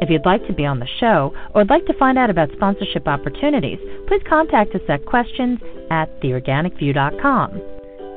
[0.00, 2.50] If you'd like to be on the show or would like to find out about
[2.52, 7.50] sponsorship opportunities, please contact us at questions at theorganicview.com.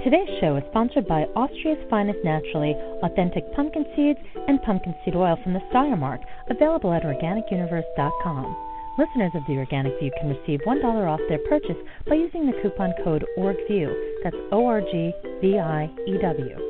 [0.03, 5.37] Today's show is sponsored by Austria's finest naturally authentic pumpkin seeds and pumpkin seed oil
[5.43, 8.57] from the Steiermark, available at organicuniverse.com.
[8.97, 12.93] Listeners of The Organic View can receive $1 off their purchase by using the coupon
[13.03, 13.93] code ORGVIEW.
[14.23, 16.66] That's O R G V I E W.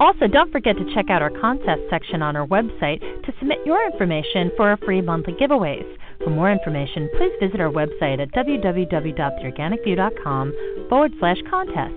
[0.00, 3.84] Also, don't forget to check out our contest section on our website to submit your
[3.84, 5.84] information for our free monthly giveaways.
[6.22, 10.54] For more information, please visit our website at www.theorganicview.com
[10.88, 11.94] forward slash contests.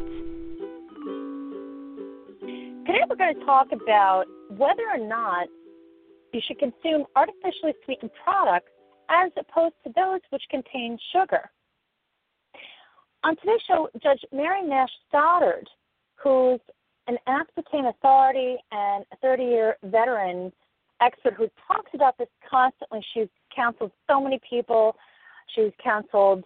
[2.87, 5.47] Today we're going to talk about whether or not
[6.33, 8.71] you should consume artificially sweetened products
[9.09, 11.51] as opposed to those which contain sugar.
[13.23, 15.69] On today's show, Judge Mary Nash Stoddard,
[16.15, 16.59] who's
[17.07, 20.51] an aspartame authority and a 30 year veteran
[21.01, 23.03] expert who talks about this constantly.
[23.13, 24.95] She's counseled so many people.
[25.55, 26.43] She's counseled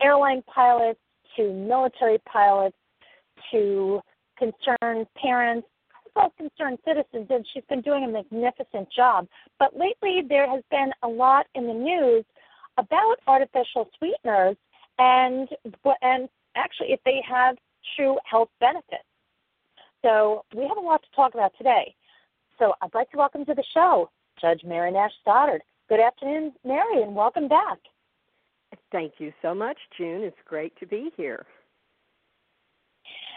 [0.00, 1.00] airline pilots
[1.36, 2.76] to military pilots
[3.50, 4.00] to
[4.38, 5.66] concerned parents,
[6.06, 9.26] as well as concerned citizens, and she's been doing a magnificent job.
[9.58, 12.24] But lately, there has been a lot in the news
[12.78, 14.56] about artificial sweeteners
[14.98, 15.48] and
[16.00, 17.56] and actually if they have
[17.96, 19.04] true health benefits.
[20.02, 21.94] So we have a lot to talk about today.
[22.58, 25.62] So I'd like to welcome to the show Judge Mary Nash Stoddard.
[25.88, 27.78] Good afternoon, Mary, and welcome back.
[28.90, 30.22] Thank you so much, June.
[30.22, 31.46] It's great to be here.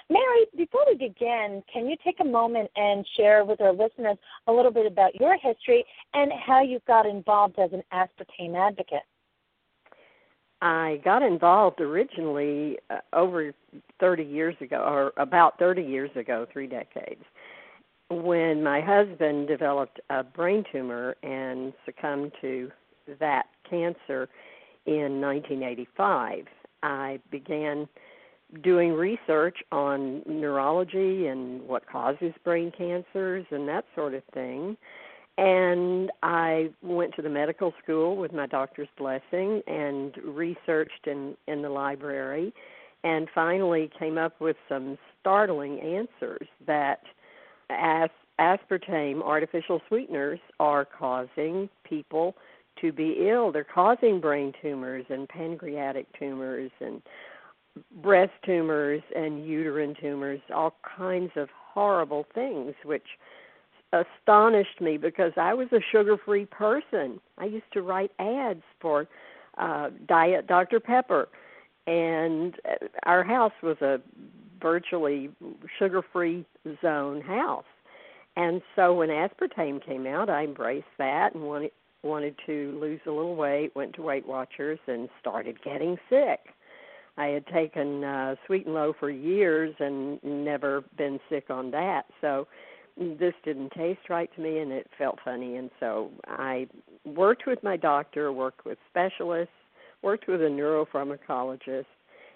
[0.09, 4.17] Mary, before we begin, can you take a moment and share with our listeners
[4.47, 5.83] a little bit about your history
[6.13, 9.03] and how you got involved as an aspartame advocate?
[10.61, 13.53] I got involved originally uh, over
[13.99, 17.23] 30 years ago, or about 30 years ago, three decades,
[18.09, 22.71] when my husband developed a brain tumor and succumbed to
[23.19, 24.29] that cancer
[24.85, 26.45] in 1985.
[26.83, 27.87] I began
[28.63, 34.77] doing research on neurology and what causes brain cancers and that sort of thing
[35.37, 41.61] and I went to the medical school with my doctor's blessing and researched in in
[41.61, 42.53] the library
[43.03, 47.01] and finally came up with some startling answers that
[47.69, 48.09] as
[48.39, 52.35] aspartame artificial sweeteners are causing people
[52.81, 53.51] to be ill.
[53.51, 57.01] They're causing brain tumors and pancreatic tumors and
[58.01, 63.05] breast tumors and uterine tumors all kinds of horrible things which
[64.03, 67.19] astonished me because I was a sugar-free person.
[67.37, 69.07] I used to write ads for
[69.57, 71.29] uh Diet Dr Pepper
[71.87, 74.01] and uh, our house was a
[74.61, 75.29] virtually
[75.77, 76.45] sugar-free
[76.81, 77.65] zone house.
[78.35, 81.71] And so when aspartame came out, I embraced that and wanted
[82.03, 86.39] wanted to lose a little weight, went to Weight Watchers and started getting sick.
[87.17, 92.05] I had taken uh sweet and low for years and never been sick on that.
[92.21, 92.47] So
[92.97, 96.67] this didn't taste right to me and it felt funny and so I
[97.05, 99.53] worked with my doctor, worked with specialists,
[100.01, 101.85] worked with a neuropharmacologist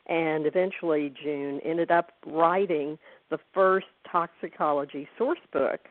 [0.07, 2.97] and eventually June ended up writing
[3.29, 5.81] the first toxicology source book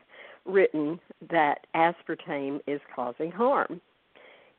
[0.45, 0.99] written
[1.29, 3.81] that aspartame is causing harm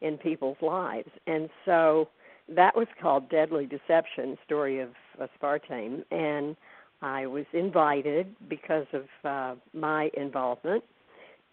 [0.00, 1.10] in people's lives.
[1.26, 2.08] And so
[2.48, 4.90] that was called Deadly Deception Story of
[5.20, 6.56] Aspartame and
[7.02, 10.84] I was invited because of uh, my involvement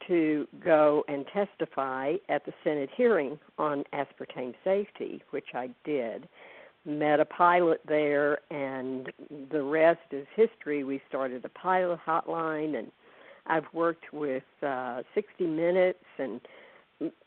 [0.08, 6.28] to go and testify at the Senate hearing on aspartame safety, which I did.
[6.86, 9.12] Met a pilot there, and
[9.52, 10.84] the rest is history.
[10.84, 12.92] We started a pilot hotline, and
[13.48, 16.40] I've worked with uh, 60 Minutes and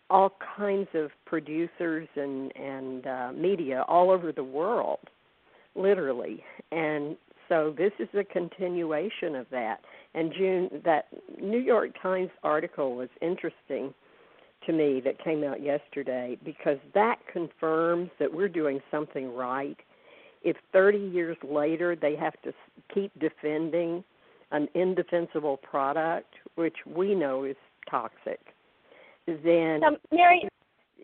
[0.09, 5.00] all kinds of producers and and uh, media all over the world,
[5.75, 6.43] literally.
[6.73, 7.17] And
[7.50, 9.81] so this is a continuation of that.
[10.14, 11.06] And June, that
[11.41, 13.93] New York Times article was interesting
[14.67, 19.76] to me that came out yesterday because that confirms that we're doing something right.
[20.43, 22.52] If 30 years later they have to
[22.94, 24.05] keep defending
[24.52, 27.56] an indefensible product, which we know is
[27.91, 28.41] toxic,
[29.26, 29.81] then
[30.12, 30.49] Mary,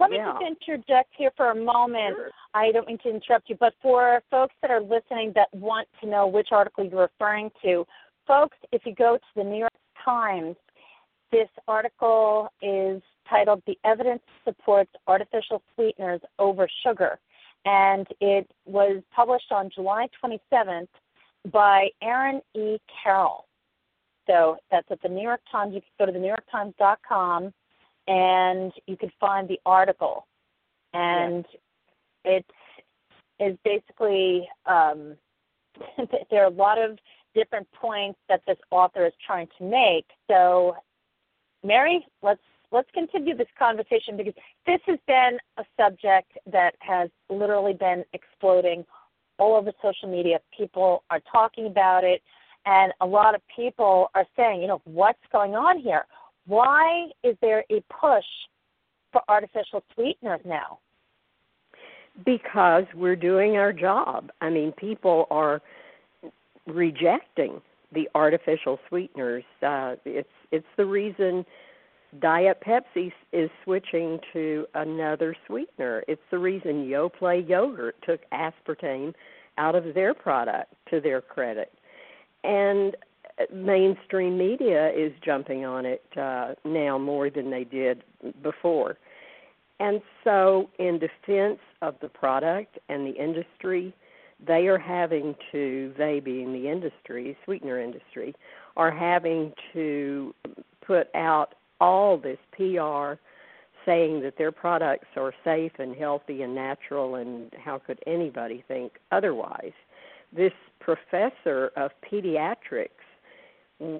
[0.00, 2.16] let me just interject here for a moment.
[2.16, 2.30] Sure.
[2.54, 6.08] I don't mean to interrupt you, but for folks that are listening that want to
[6.08, 7.86] know which article you're referring to,
[8.26, 9.72] folks, if you go to the New York
[10.04, 10.56] Times,
[11.32, 17.18] this article is titled The Evidence Supports Artificial Sweeteners Over Sugar.
[17.64, 20.88] And it was published on July 27th
[21.50, 22.76] by Aaron E.
[23.02, 23.46] Carroll.
[24.26, 25.74] So that's at the New York Times.
[25.74, 27.52] You can go to the NewYorkTimes.com
[28.08, 30.26] and you can find the article.
[30.92, 31.44] And
[32.24, 32.46] it
[33.38, 35.16] is basically um,
[36.30, 36.98] there are a lot of
[37.34, 40.06] different points that this author is trying to make.
[40.28, 40.76] So,
[41.62, 42.40] Mary, let's
[42.72, 44.34] let's continue this conversation because
[44.66, 48.84] this has been a subject that has literally been exploding
[49.38, 50.40] all over social media.
[50.56, 52.22] People are talking about it,
[52.64, 56.06] and a lot of people are saying, you know, what's going on here?
[56.46, 58.24] Why is there a push
[59.12, 60.78] for artificial sweeteners now?
[62.24, 64.30] because we're doing our job.
[64.40, 65.60] I mean, people are
[66.66, 67.60] rejecting
[67.92, 69.44] the artificial sweeteners.
[69.62, 71.44] Uh, it's it's the reason
[72.20, 76.04] Diet Pepsi is switching to another sweetener.
[76.08, 79.12] It's the reason Yoplait yogurt took aspartame
[79.58, 81.72] out of their product to their credit.
[82.44, 82.96] And
[83.52, 88.02] mainstream media is jumping on it uh, now more than they did
[88.42, 88.96] before.
[89.78, 93.94] And so, in defense of the product and the industry,
[94.44, 98.34] they are having to, they being the industry, sweetener industry,
[98.76, 100.34] are having to
[100.86, 103.20] put out all this PR
[103.84, 108.92] saying that their products are safe and healthy and natural, and how could anybody think
[109.12, 109.72] otherwise?
[110.34, 112.88] This professor of pediatrics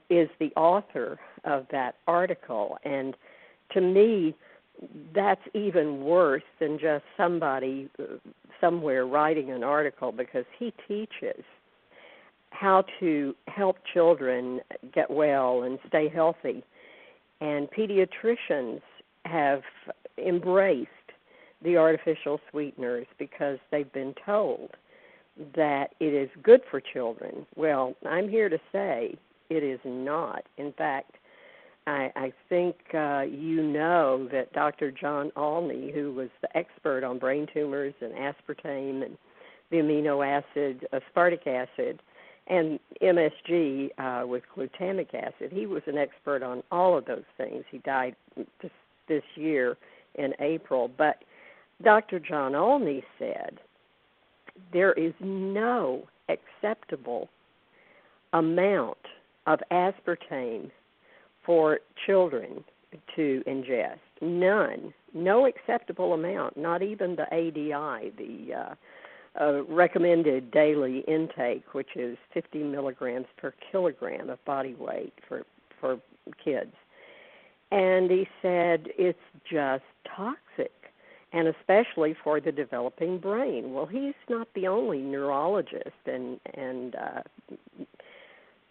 [0.09, 3.17] is the author of that article, and
[3.73, 4.35] to me,
[5.15, 8.05] that's even worse than just somebody uh,
[8.61, 11.45] somewhere writing an article because he teaches
[12.51, 14.61] how to help children
[14.95, 16.63] get well and stay healthy.
[17.41, 18.81] And pediatricians
[19.25, 19.63] have
[20.19, 20.91] embraced
[21.63, 24.71] the artificial sweeteners because they've been told
[25.55, 27.47] that it is good for children.
[27.57, 29.17] Well, I'm here to say
[29.51, 30.45] it is not.
[30.59, 31.17] In fact,
[31.87, 34.91] I, I think uh, you know that Dr.
[34.91, 39.17] John Olney, who was the expert on brain tumors and aspartame and
[39.71, 42.01] the amino acid aspartic acid
[42.49, 47.65] and MSG uh, with glutamic acid, he was an expert on all of those things.
[47.71, 48.71] He died this,
[49.09, 49.77] this year
[50.17, 50.91] in April.
[50.97, 51.23] But
[51.83, 52.19] Dr.
[52.21, 53.59] John Olney said
[54.73, 57.29] there is no acceptable
[58.33, 58.99] amount
[59.47, 60.71] of aspartame
[61.45, 62.65] for children
[63.15, 63.99] to ingest.
[64.21, 64.93] None.
[65.15, 68.75] No acceptable amount, not even the ADI, the uh,
[69.41, 75.45] uh, recommended daily intake, which is 50 milligrams per kilogram of body weight for
[75.81, 76.01] for
[76.43, 76.73] kids.
[77.71, 79.19] And he said it's
[79.51, 79.85] just
[80.17, 80.73] toxic,
[81.33, 83.73] and especially for the developing brain.
[83.75, 87.23] Well, he's not the only neurologist and and uh,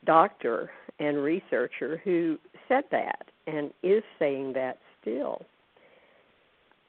[0.05, 0.69] doctor
[0.99, 2.37] and researcher who
[2.67, 5.45] said that and is saying that still.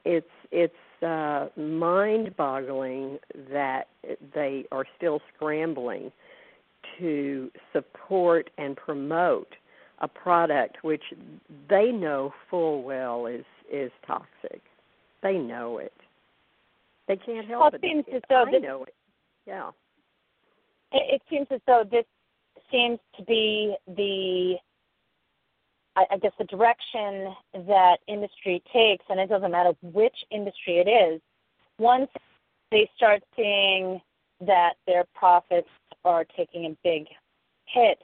[0.05, 3.19] It's it's uh, mind-boggling
[3.51, 3.89] that
[4.35, 6.13] they are still scrambling
[6.99, 9.49] to support and promote
[10.01, 11.03] a product which
[11.69, 14.63] they know full well is is toxic.
[15.23, 15.93] They know it.
[17.09, 17.75] They can't help well, it.
[17.75, 18.95] It seems as though I this, know it.
[19.47, 19.71] Yeah.
[20.93, 22.05] It, it seems as though this
[22.71, 24.57] seems to be the
[25.97, 31.23] I, guess the direction that industry takes, and it doesn't matter which industry it is,
[31.79, 32.11] once
[32.71, 34.01] they start seeing
[34.47, 35.69] that their profits
[36.05, 37.07] are taking a big
[37.65, 37.99] hit,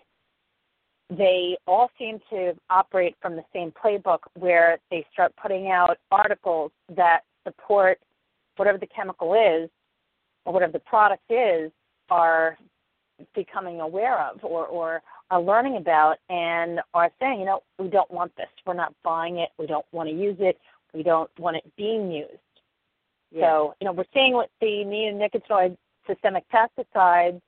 [1.11, 6.73] they all seem to operate from the same playbook where they start putting out articles
[6.97, 7.99] that support
[8.57, 9.69] whatever the chemical is
[10.47, 11.71] or whatever the product is
[12.11, 12.57] are
[13.34, 18.10] becoming aware of or, or are learning about and are saying, you know, we don't
[18.10, 18.48] want this.
[18.66, 19.50] We're not buying it.
[19.58, 20.58] We don't want to use it.
[20.92, 22.30] We don't want it being used.
[23.30, 23.48] Yeah.
[23.48, 25.76] So, you know, we're seeing what the neonicotinoid
[26.06, 27.40] systemic pesticides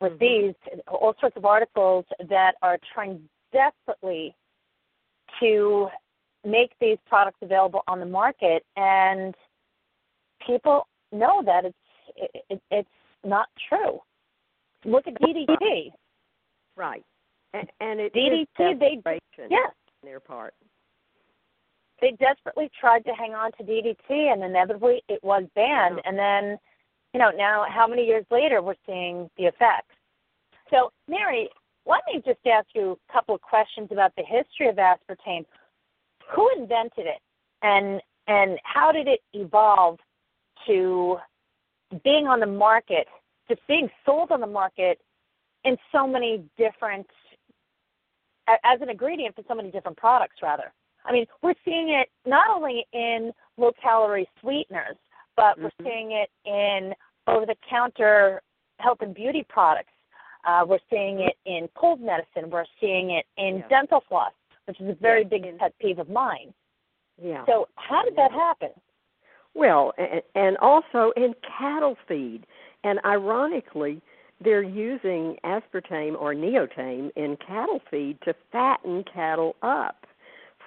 [0.00, 0.46] with mm-hmm.
[0.46, 0.54] these,
[0.86, 3.20] all sorts of articles that are trying
[3.52, 4.34] desperately
[5.40, 5.88] to
[6.46, 9.34] make these products available on the market, and
[10.46, 11.76] people know that it's
[12.16, 12.88] it, it, it's
[13.24, 14.00] not true.
[14.90, 15.90] Look at DDT.
[16.76, 17.04] Right.
[17.54, 19.00] And, and it DDT, they
[19.38, 19.56] yeah.
[19.56, 20.54] on their part.
[22.00, 25.98] they desperately tried to hang on to DDT, and inevitably it was banned.
[25.98, 26.08] Uh-huh.
[26.08, 26.58] And then,
[27.12, 29.94] you know, now how many years later we're seeing the effects.
[30.70, 31.48] So, Mary,
[31.86, 35.44] let me just ask you a couple of questions about the history of aspartame.
[36.34, 37.20] Who invented it,
[37.62, 39.98] and and how did it evolve
[40.66, 41.16] to
[42.04, 43.06] being on the market,
[43.48, 45.00] just being sold on the market
[45.64, 47.06] in so many different
[48.64, 50.72] as an ingredient for so many different products rather.
[51.04, 54.96] I mean we're seeing it not only in low calorie sweeteners
[55.36, 55.64] but mm-hmm.
[55.64, 56.94] we're seeing it in
[57.26, 58.40] over the counter
[58.78, 59.92] health and beauty products.
[60.46, 62.48] Uh, we're seeing it in cold medicine.
[62.48, 63.68] We're seeing it in yeah.
[63.68, 64.32] dental floss
[64.68, 65.28] which is a very yeah.
[65.28, 66.52] big pet peeve of mine.
[67.20, 67.44] Yeah.
[67.46, 68.68] So how did that happen?
[69.54, 69.92] Well
[70.34, 72.46] and also in cattle feed
[72.84, 74.00] and ironically
[74.42, 80.06] they're using aspartame or neotame in cattle feed to fatten cattle up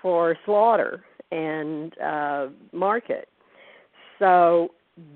[0.02, 3.30] for slaughter and uh, market.
[4.20, 4.70] So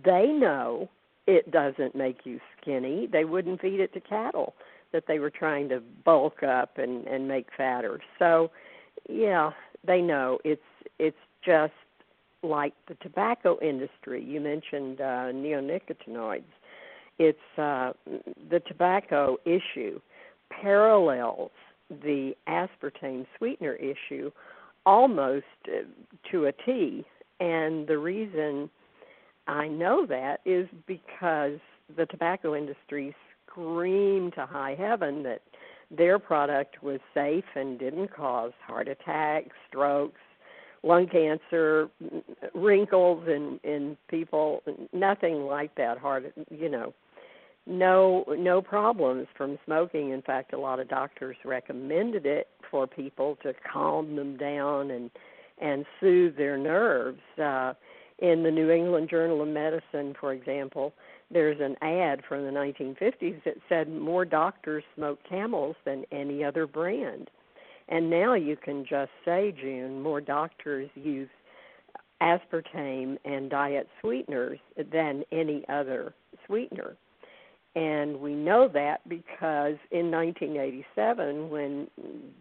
[0.05, 0.89] they know
[1.27, 3.07] it doesn't make you skinny.
[3.11, 4.53] They wouldn't feed it to cattle
[4.93, 7.99] that they were trying to bulk up and and make fatter.
[8.17, 8.51] So
[9.09, 9.51] yeah,
[9.85, 10.61] they know it's
[10.99, 11.73] it's just
[12.43, 14.23] like the tobacco industry.
[14.23, 16.43] You mentioned uh, neonicotinoids
[17.17, 17.93] it's uh,
[18.49, 19.99] the tobacco issue
[20.49, 21.51] parallels
[21.89, 24.31] the aspartame sweetener issue
[24.85, 25.83] almost uh,
[26.31, 27.05] to a T.
[27.39, 28.69] And the reason
[29.47, 31.59] I know that is because
[31.95, 33.15] the tobacco industry
[33.49, 35.41] screamed to high heaven that
[35.95, 40.19] their product was safe and didn't cause heart attacks, strokes,
[40.81, 41.89] lung cancer,
[42.53, 45.97] wrinkles in in people, nothing like that.
[45.97, 46.93] Heart, you know,
[47.67, 50.11] no no problems from smoking.
[50.11, 55.09] In fact, a lot of doctors recommended it for people to calm them down and
[55.59, 57.21] and soothe their nerves.
[57.41, 57.73] Uh,
[58.19, 60.93] in the New England Journal of Medicine, for example,
[61.29, 66.65] there's an ad from the 1950s that said more doctors smoke camels than any other
[66.65, 67.29] brand.
[67.89, 71.29] And now you can just say, June, more doctors use
[72.21, 74.59] aspartame and diet sweeteners
[74.91, 76.13] than any other
[76.47, 76.95] sweetener.
[77.75, 81.87] And we know that because in 1987, when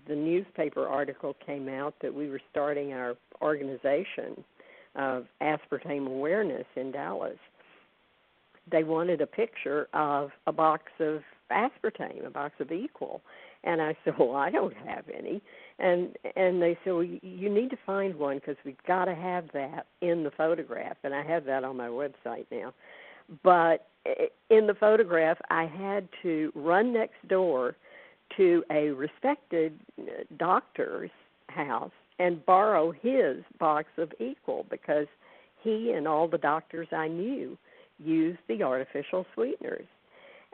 [0.06, 4.44] the newspaper article came out that we were starting our organization
[4.94, 7.38] of aspartame awareness in Dallas,
[8.70, 13.20] they wanted a picture of a box of aspartame, a box of Equal.
[13.64, 15.42] And I said, "Well, I don't have any."
[15.80, 19.46] And and they said, "Well, you need to find one because we've got to have
[19.52, 22.72] that in the photograph." And I have that on my website now.
[23.42, 23.86] But
[24.50, 27.76] in the photograph, I had to run next door
[28.36, 31.10] to a respected uh, doctor's
[31.48, 35.06] house and borrow his box of Equal because
[35.62, 37.56] he and all the doctors I knew
[37.98, 39.86] used the artificial sweeteners.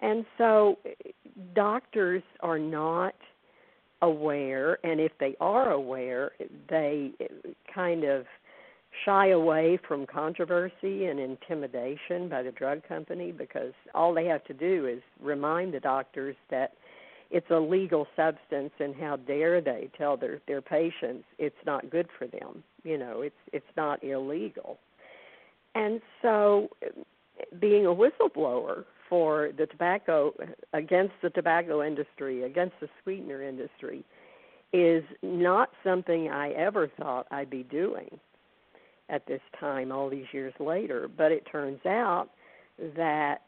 [0.01, 0.79] And so
[1.55, 3.15] doctors are not
[4.03, 6.33] aware, and if they are aware,
[6.69, 7.13] they
[7.75, 8.25] kind of
[9.05, 14.55] shy away from controversy and intimidation by the drug company because all they have to
[14.55, 16.73] do is remind the doctors that
[17.31, 22.09] it's a legal substance and how dare they tell their their patients it's not good
[22.19, 22.65] for them.
[22.83, 24.79] You know it's it's not illegal.
[25.75, 26.69] And so
[27.61, 30.33] being a whistleblower for the tobacco
[30.73, 34.05] against the tobacco industry against the sweetener industry
[34.73, 38.19] is not something I ever thought I'd be doing
[39.11, 41.09] at this time all these years later.
[41.09, 42.29] But it turns out
[42.97, 43.43] that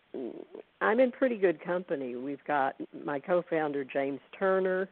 [0.81, 2.17] I'm in pretty good company.
[2.17, 4.89] We've got my co-founder James Turner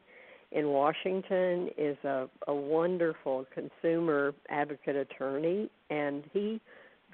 [0.53, 6.61] in Washington is a, a wonderful consumer advocate attorney, and he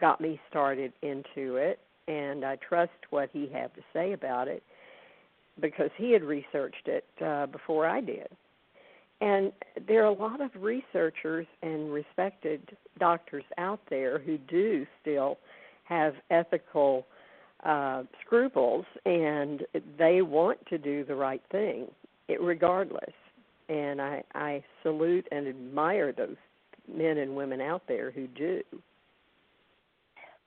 [0.00, 1.78] got me started into it.
[2.08, 4.62] And I trust what he had to say about it
[5.60, 8.28] because he had researched it uh, before I did.
[9.20, 9.52] And
[9.88, 15.38] there are a lot of researchers and respected doctors out there who do still
[15.84, 17.06] have ethical
[17.64, 19.62] uh, scruples and
[19.98, 21.86] they want to do the right thing,
[22.40, 23.14] regardless.
[23.68, 26.36] And I, I salute and admire those
[26.86, 28.62] men and women out there who do.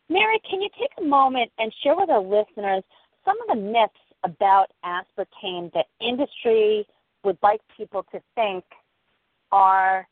[0.10, 2.84] Mary, can you take a moment and share with our listeners
[3.26, 6.86] some of the myths about aspartame that industry
[7.24, 8.64] would like people to think
[9.52, 10.08] are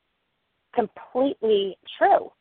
[0.74, 2.32] completely true.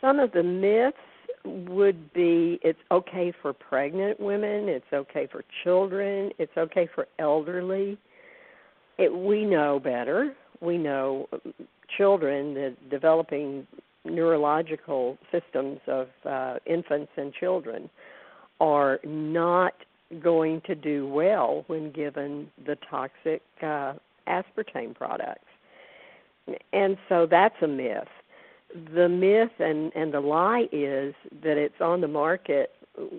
[0.00, 0.96] Some of the myths
[1.44, 7.98] would be it's okay for pregnant women, it's okay for children, it's okay for elderly.
[8.98, 10.34] It, we know better.
[10.60, 11.28] we know
[11.96, 13.66] children, the developing
[14.04, 17.88] neurological systems of uh, infants and children,
[18.60, 19.74] are not
[20.22, 23.94] going to do well when given the toxic uh,
[24.28, 25.40] aspartame products.
[26.72, 28.08] And so that's a myth.
[28.94, 32.70] The myth and, and the lie is that it's on the market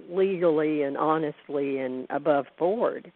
[0.09, 3.11] legally and honestly and above board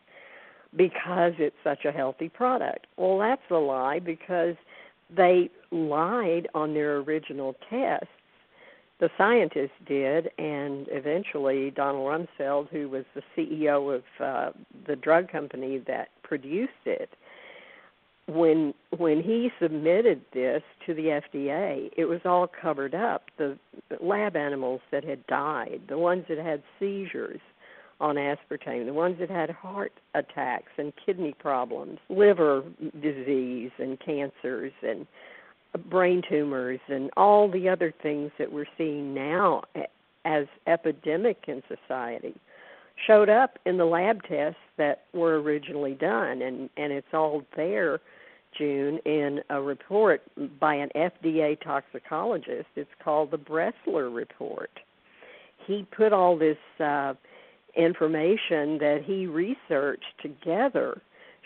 [0.75, 2.87] because it's such a healthy product.
[2.97, 4.55] Well, that's a lie because
[5.15, 8.07] they lied on their original tests.
[8.99, 14.51] The scientists did, and eventually Donald Rumsfeld, who was the CEO of uh,
[14.87, 17.09] the drug company that produced it,
[18.27, 23.23] when when he submitted this to the FDA, it was all covered up.
[23.37, 23.57] The
[24.01, 27.39] lab animals that had died, the ones that had seizures
[27.99, 32.63] on aspartame, the ones that had heart attacks and kidney problems, liver
[33.01, 35.07] disease and cancers and
[35.77, 39.63] brain tumors and all the other things that we're seeing now
[40.25, 42.35] as epidemic in society
[43.07, 47.99] showed up in the lab tests that were originally done and and it's all there
[48.57, 50.21] June in a report
[50.59, 52.67] by an FDA toxicologist.
[52.75, 54.71] It's called the Bressler report.
[55.67, 57.13] He put all this uh,
[57.75, 61.01] information that he researched together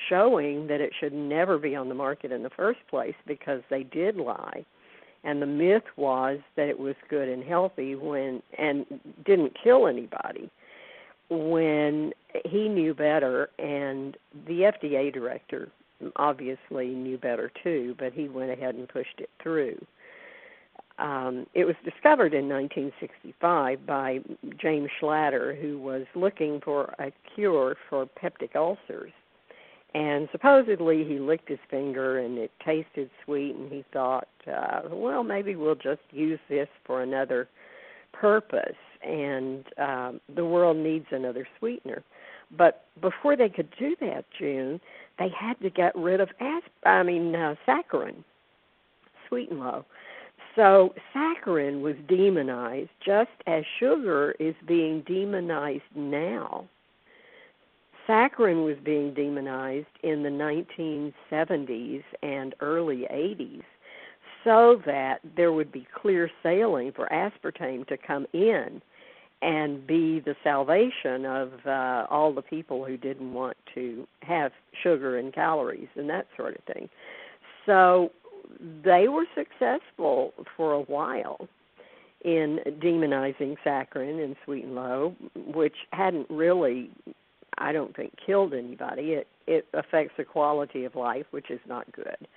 [0.09, 3.83] showing that it should never be on the market in the first place because they
[3.83, 4.65] did lie.
[5.23, 8.85] And the myth was that it was good and healthy when and
[9.25, 10.49] didn't kill anybody
[11.29, 12.11] when
[12.45, 15.69] he knew better and the FDA director
[16.17, 19.77] obviously knew better too, but he went ahead and pushed it through.
[20.99, 24.19] Um, it was discovered in 1965 by
[24.61, 29.11] James Schlatter, who was looking for a cure for peptic ulcers.
[29.93, 35.23] And supposedly he licked his finger and it tasted sweet, and he thought, uh, well,
[35.23, 37.47] maybe we'll just use this for another
[38.11, 38.75] purpose.
[39.03, 42.03] And um, the world needs another sweetener.
[42.57, 44.79] But before they could do that, June,
[45.19, 48.23] they had to get rid of asp- I mean uh, saccharin,
[49.27, 49.85] sweet and low.
[50.55, 56.67] So saccharin was demonized just as sugar is being demonized now.
[58.07, 63.63] Saccharin was being demonized in the 1970s and early 80s
[64.43, 68.81] so that there would be clear sailing for aspartame to come in
[69.41, 75.17] and be the salvation of uh, all the people who didn't want to have sugar
[75.17, 76.89] and calories and that sort of thing.
[77.65, 78.11] So
[78.83, 81.47] they were successful for a while
[82.23, 85.15] in demonizing saccharin and sweet and low,
[85.53, 86.89] which hadn't really,
[87.57, 89.13] I don't think, killed anybody.
[89.13, 92.27] It it affects the quality of life, which is not good.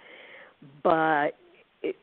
[0.83, 1.37] But
[1.83, 1.97] it,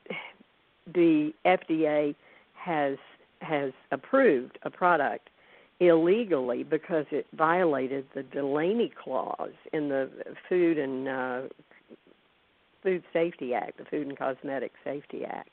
[0.93, 2.15] the FDA
[2.53, 2.97] has
[3.41, 5.29] has approved a product
[5.79, 10.09] illegally because it violated the Delaney clause in the
[10.47, 11.41] Food and uh,
[12.81, 15.49] Food Safety Act, the Food and Cosmetic Safety Act.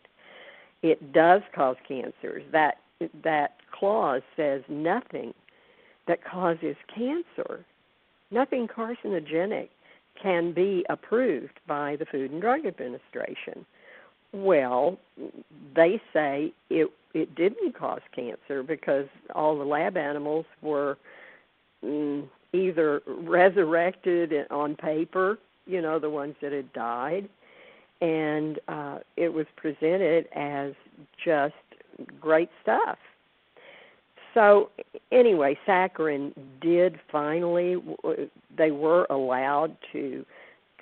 [0.83, 2.43] It does cause cancers.
[2.53, 2.79] That
[3.25, 5.33] that clause says nothing
[6.07, 7.65] that causes cancer,
[8.31, 9.69] nothing carcinogenic
[10.21, 13.65] can be approved by the Food and Drug Administration.
[14.33, 14.99] Well,
[15.75, 20.97] they say it it didn't cause cancer because all the lab animals were
[21.85, 27.29] mm, either resurrected on paper, you know, the ones that had died,
[28.01, 30.73] and uh, it was presented as
[31.25, 31.55] just
[32.21, 32.99] great stuff.
[34.35, 34.71] So
[35.11, 37.77] anyway, saccharin did finally
[38.57, 40.25] they were allowed to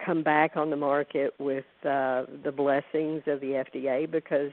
[0.05, 4.53] come back on the market with uh, the blessings of the FDA because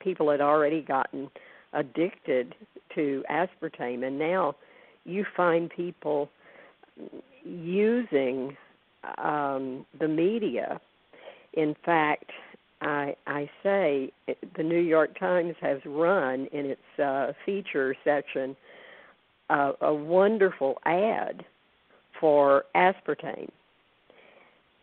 [0.00, 1.30] people had already gotten
[1.72, 2.54] addicted
[2.94, 4.54] to aspartame, and now
[5.04, 6.28] you find people
[7.44, 8.56] using
[9.18, 10.80] um, the media.
[11.54, 12.30] In fact,
[12.82, 14.12] I, I say
[14.56, 18.56] the New York Times has run in its uh, feature section
[19.50, 21.44] uh, a wonderful ad
[22.20, 23.50] for aspartame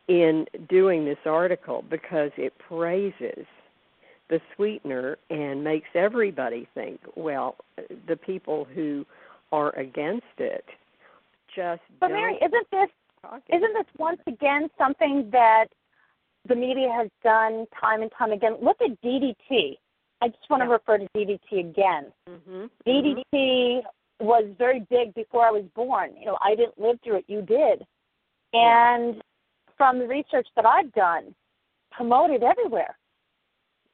[0.08, 3.46] in doing this article because it praises
[4.30, 7.56] the sweetener and makes everybody think, well,
[8.08, 9.06] the people who
[9.52, 10.66] are against it
[11.56, 12.90] just But Mary, isn't this
[13.50, 15.66] isn't this once again something that
[16.50, 18.58] the media has done time and time again?
[18.62, 19.78] Look at DDT.
[20.22, 20.66] I just want yeah.
[20.66, 22.12] to refer to DDT again.
[22.28, 22.66] Mm-hmm.
[22.86, 24.26] DDT mm-hmm.
[24.26, 26.12] was very big before I was born.
[26.20, 27.26] You know, I didn't live through it.
[27.28, 27.86] You did.
[28.54, 29.22] And
[29.78, 31.34] from the research that I've done,
[31.92, 32.98] promoted everywhere.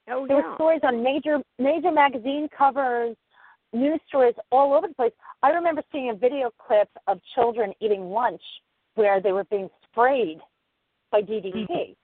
[0.09, 0.49] Oh There yeah.
[0.49, 3.15] were stories on major major magazine covers,
[3.73, 5.11] news stories all over the place.
[5.43, 8.41] I remember seeing a video clip of children eating lunch
[8.95, 10.39] where they were being sprayed
[11.11, 11.95] by DDT.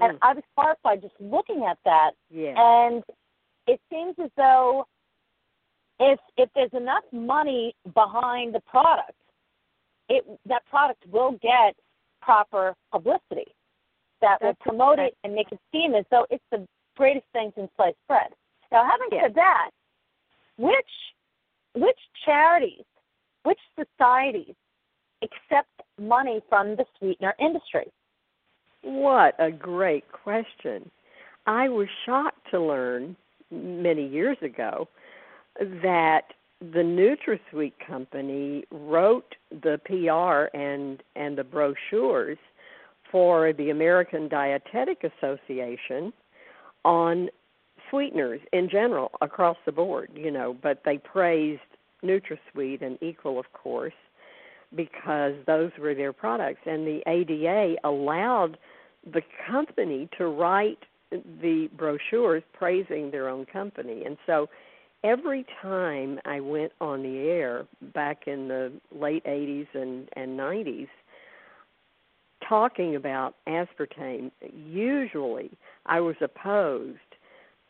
[0.00, 0.18] And Mm.
[0.22, 2.54] I was horrified just looking at that yeah.
[2.56, 3.04] and
[3.66, 4.86] it seems as though
[5.98, 9.12] if if there's enough money behind the product,
[10.08, 11.76] it that product will get
[12.22, 13.54] proper publicity
[14.20, 17.70] that will promote it and make it seem as though it's the greatest thing since
[17.76, 18.32] sliced bread.
[18.72, 19.22] Now, having Yeah.
[19.22, 19.70] said that,
[20.56, 21.14] which
[21.74, 22.84] which charities,
[23.44, 24.56] which societies
[25.22, 27.90] accept money from the sweetener industry?
[28.82, 30.90] What a great question.
[31.46, 33.16] I was shocked to learn
[33.50, 34.88] many years ago
[35.82, 42.38] that the NutraSweet company wrote the PR and and the brochures
[43.10, 46.12] for the American Dietetic Association
[46.84, 47.28] on
[47.90, 51.60] sweeteners in general across the board, you know, but they praised
[52.04, 53.92] NutraSweet and Equal of course
[54.74, 58.56] because those were their products and the ADA allowed
[59.04, 60.78] the company to write
[61.10, 64.04] the brochures praising their own company.
[64.04, 64.48] And so
[65.02, 70.88] every time I went on the air back in the late 80s and, and 90s,
[72.48, 75.50] talking about aspartame, usually
[75.86, 76.98] I was opposed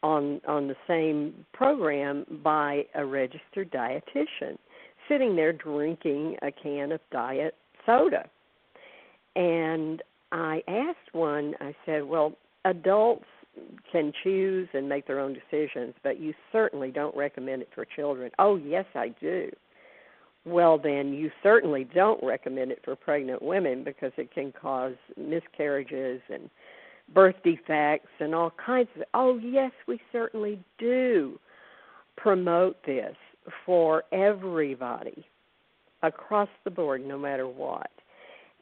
[0.02, 4.56] on on the same program by a registered dietitian
[5.08, 8.28] sitting there drinking a can of diet soda.
[9.36, 13.24] And I asked one, I said, Well, adults
[13.90, 18.30] can choose and make their own decisions, but you certainly don't recommend it for children.
[18.38, 19.50] Oh, yes, I do.
[20.46, 26.22] Well, then you certainly don't recommend it for pregnant women because it can cause miscarriages
[26.32, 26.48] and
[27.12, 29.02] birth defects and all kinds of.
[29.12, 31.38] Oh, yes, we certainly do
[32.16, 33.16] promote this
[33.66, 35.26] for everybody
[36.02, 37.90] across the board, no matter what.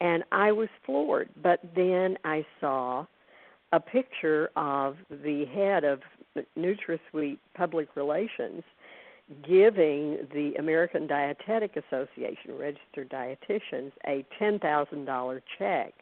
[0.00, 1.28] And I was floored.
[1.42, 3.06] But then I saw
[3.72, 6.00] a picture of the head of
[6.56, 8.62] NutraSweet Public Relations
[9.46, 15.92] giving the American Dietetic Association registered dietitians a $10,000 check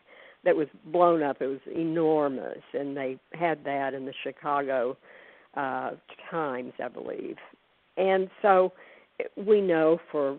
[0.44, 1.38] that was blown up.
[1.40, 4.96] It was enormous, and they had that in the Chicago
[5.56, 5.92] uh,
[6.30, 7.36] Times, I believe.
[7.96, 8.72] And so
[9.36, 10.38] we know, for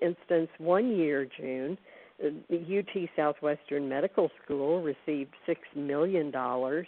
[0.00, 1.76] instance, one year, June,
[2.18, 6.86] the UT Southwestern Medical School received six million dollars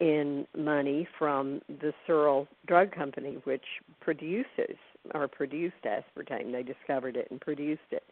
[0.00, 3.64] in money from the Searle Drug Company, which
[4.00, 4.76] produces
[5.14, 6.52] or produced aspartame.
[6.52, 8.02] They discovered it and produced it.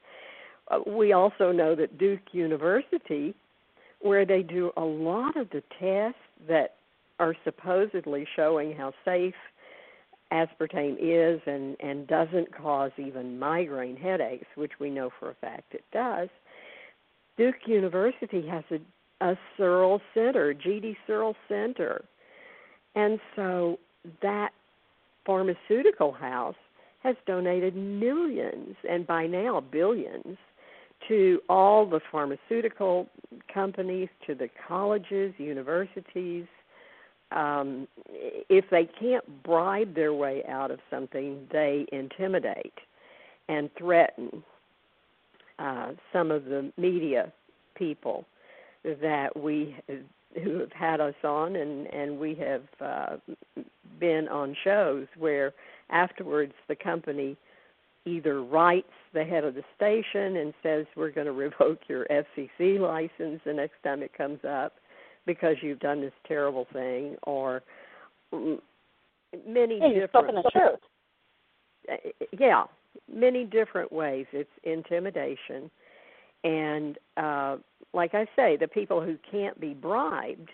[0.71, 3.35] Uh, we also know that Duke University,
[4.01, 6.75] where they do a lot of the tests that
[7.19, 9.35] are supposedly showing how safe
[10.33, 15.75] aspartame is and and doesn't cause even migraine headaches, which we know for a fact
[15.75, 16.29] it does.
[17.37, 18.79] Duke University has a
[19.23, 22.05] a Searle Center, GD Searle Center,
[22.97, 23.79] and so
[24.21, 24.51] that
[25.25, 26.57] pharmaceutical house
[27.03, 30.37] has donated millions and by now billions
[31.09, 33.09] to all the pharmaceutical
[33.53, 36.47] companies, to the colleges, universities,
[37.35, 42.75] um, if they can't bribe their way out of something, they intimidate
[43.49, 44.43] and threaten
[45.59, 47.33] uh, some of the media
[47.77, 48.25] people
[48.85, 49.77] that we
[50.43, 53.17] who have had us on, and and we have uh,
[54.01, 55.53] been on shows where
[55.91, 57.37] afterwards the company
[58.05, 62.81] either writes the head of the station and says we're going to revoke your FCC
[62.81, 64.73] license the next time it comes up
[65.27, 67.63] because you've done this terrible thing, or
[68.33, 70.81] many Yeah, you've different.
[71.91, 71.97] Uh,
[72.39, 72.65] Yeah,
[73.13, 74.27] many different ways.
[74.33, 75.71] It's intimidation,
[76.45, 77.57] and uh,
[77.93, 80.51] like I say, the people who can't be bribed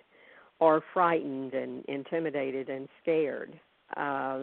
[0.61, 3.59] are frightened and intimidated and scared
[3.96, 4.40] uh,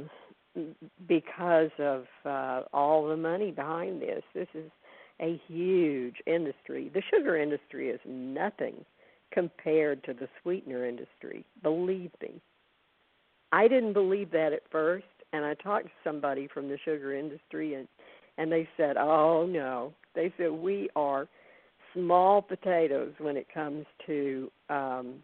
[1.08, 4.24] because of uh, all the money behind this.
[4.34, 4.72] This is
[5.20, 6.90] a huge industry.
[6.94, 8.86] The sugar industry is nothing
[9.36, 11.46] compared to the sweetener industry.
[11.62, 12.42] Believe me.
[13.52, 17.76] I didn't believe that at first, and I talked to somebody from the sugar industry,
[17.76, 17.88] and
[18.38, 21.28] and they said, "Oh no," they said we are
[21.94, 25.16] small potatoes when it comes to um,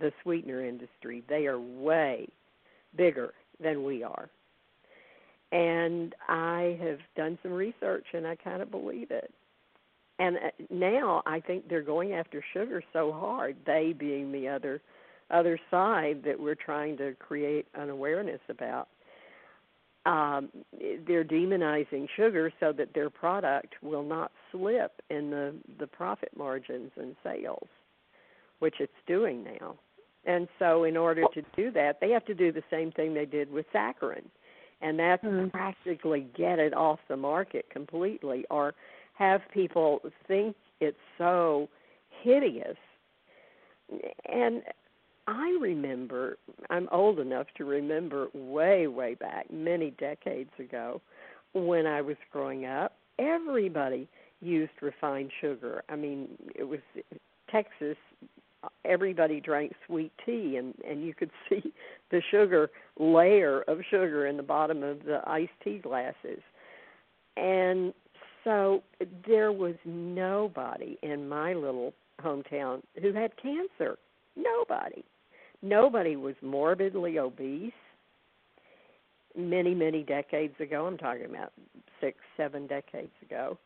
[0.00, 1.22] the sweetener industry.
[1.28, 2.28] They are way
[2.96, 4.28] bigger than we are.
[5.52, 9.32] And I have done some research, and I kind of believe it.
[10.18, 13.56] And uh, now I think they're going after sugar so hard.
[13.66, 14.80] They being the other
[15.30, 18.88] other side that we're trying to create an awareness about.
[20.06, 20.48] Um,
[21.06, 26.90] they're demonizing sugar so that their product will not slip in the the profit margins
[26.96, 27.68] and sales,
[28.58, 29.76] which it's doing now.
[30.24, 33.26] And so, in order to do that, they have to do the same thing they
[33.26, 34.24] did with saccharin,
[34.80, 35.48] and that's mm-hmm.
[35.48, 38.74] practically get it off the market completely, or
[39.18, 41.68] have people think it's so
[42.22, 42.76] hideous.
[44.30, 44.62] And
[45.26, 46.38] I remember,
[46.70, 51.00] I'm old enough to remember way, way back, many decades ago,
[51.52, 54.08] when I was growing up, everybody
[54.40, 55.82] used refined sugar.
[55.88, 56.80] I mean, it was
[57.50, 57.96] Texas
[58.84, 61.72] everybody drank sweet tea and and you could see
[62.10, 66.40] the sugar layer of sugar in the bottom of the iced tea glasses
[67.36, 67.94] and
[68.48, 68.82] so
[69.26, 73.98] there was nobody in my little hometown who had cancer
[74.36, 75.04] nobody
[75.60, 77.72] nobody was morbidly obese
[79.36, 81.52] many many decades ago i'm talking about
[82.00, 83.58] six seven decades ago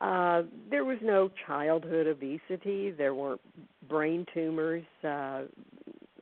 [0.00, 2.90] uh, there was no childhood obesity.
[2.90, 3.40] There weren't
[3.88, 5.42] brain tumors uh,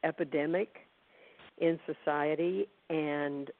[0.02, 0.76] epidemic
[1.58, 3.50] in society, and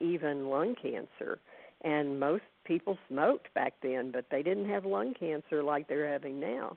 [0.00, 1.38] even lung cancer.
[1.82, 6.40] And most people smoked back then, but they didn't have lung cancer like they're having
[6.40, 6.76] now.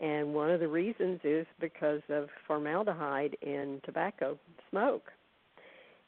[0.00, 4.38] And one of the reasons is because of formaldehyde in tobacco
[4.70, 5.10] smoke.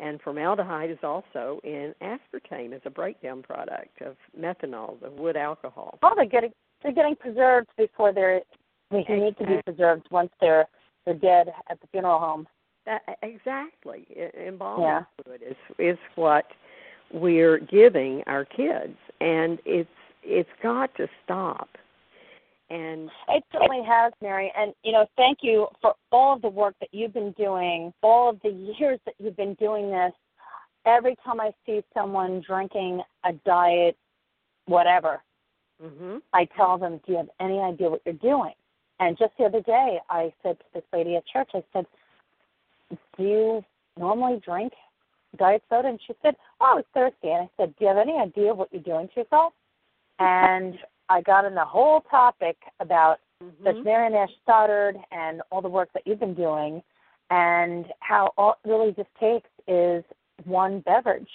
[0.00, 5.98] And formaldehyde is also in aspartame as a breakdown product of methanol, the wood alcohol.
[6.02, 8.42] Oh, they're getting they're getting preserved before they're
[8.90, 9.20] they exactly.
[9.20, 10.66] need to be preserved once they're
[11.04, 12.46] they're dead at the funeral home.
[12.86, 14.06] That, exactly,
[14.46, 15.02] embalming yeah.
[15.22, 16.46] fluid is is what
[17.12, 19.88] we're giving our kids, and it's
[20.22, 21.68] it's got to stop.
[22.70, 24.52] And it certainly has, Mary.
[24.56, 28.30] And you know, thank you for all of the work that you've been doing, all
[28.30, 30.12] of the years that you've been doing this.
[30.86, 33.96] Every time I see someone drinking a diet,
[34.66, 35.20] whatever,
[35.82, 36.18] mm-hmm.
[36.32, 38.52] I tell them, "Do you have any idea what you're doing?"
[39.00, 41.86] And just the other day, I said to this lady at church, I said,
[43.16, 43.64] "Do you
[43.96, 44.72] normally drink
[45.38, 47.98] diet soda?" And she said, "Oh, I was thirsty." And I said, "Do you have
[47.98, 49.52] any idea what you're doing to yourself?"
[50.20, 50.76] And
[51.08, 53.84] I got in the whole topic about mm-hmm.
[53.84, 56.82] Mary Nash Stoddard and all the work that you've been doing,
[57.30, 60.02] and how all it really just takes is
[60.44, 61.30] one beverage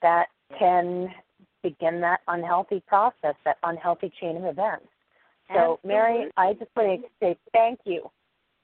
[0.00, 1.08] that can
[1.62, 4.86] begin that unhealthy process, that unhealthy chain of events.
[5.48, 5.88] So, Absolutely.
[5.88, 8.10] Mary, I just want to say thank you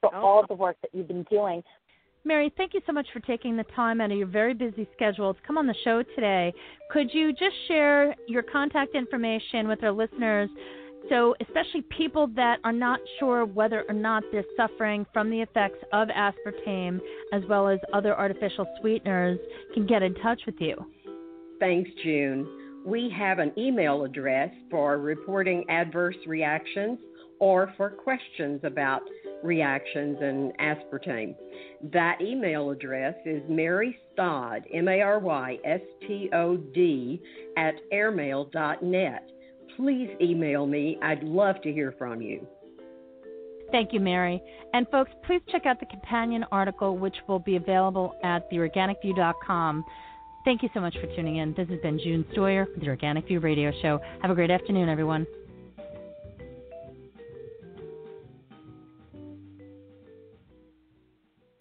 [0.01, 0.19] for oh.
[0.19, 1.63] all of the work that you've been doing.
[2.25, 5.33] Mary, thank you so much for taking the time out of your very busy schedule
[5.33, 6.53] to come on the show today.
[6.89, 10.49] Could you just share your contact information with our listeners?
[11.09, 15.83] So, especially people that are not sure whether or not they're suffering from the effects
[15.91, 17.01] of aspartame
[17.33, 19.37] as well as other artificial sweeteners
[19.73, 20.75] can get in touch with you.
[21.59, 22.47] Thanks, June.
[22.85, 26.99] We have an email address for reporting adverse reactions
[27.43, 29.01] or for questions about
[29.43, 31.35] reactions and aspartame.
[31.91, 37.21] That email address is Mary Stod, M A R Y S T O D,
[37.57, 39.29] at airmail.net.
[39.75, 40.97] Please email me.
[41.03, 42.47] I'd love to hear from you.
[43.73, 44.41] Thank you, Mary.
[44.73, 49.83] And folks, please check out the companion article, which will be available at theorganicview.com.
[50.45, 51.53] Thank you so much for tuning in.
[51.57, 53.99] This has been June Stoyer, the Organic View Radio Show.
[54.21, 55.25] Have a great afternoon, everyone.